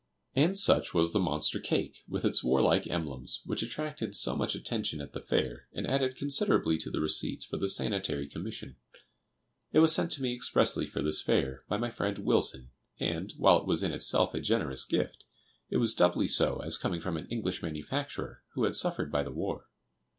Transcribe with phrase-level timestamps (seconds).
[0.35, 4.99] And such was the monster cake, with its warlike emblems, which attracted so much attention
[4.99, 8.77] at the Fair, and added considerably to the receipts for the Sanitary Commission.
[9.71, 13.57] It was sent to me expressly for this Fair, by my friend Wilson, and, while
[13.59, 15.23] it was in itself a generous gift,
[15.69, 19.29] it was doubly so as coming from an English manufacturer who had suffered by the
[19.31, 19.67] war.